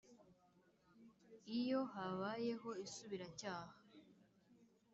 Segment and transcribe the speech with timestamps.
[1.59, 3.73] Iyo habayeho isubiracyaha.